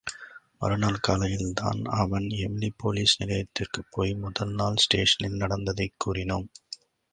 [0.61, 6.49] மறுநாள் காலையில்தான்.அவன் எமிலிபோலிஸ் நிலையத்திற்குப் போய் முதல் நாள் ஸ்டேஷனில் நடந்ததைக் கூறினானாம்!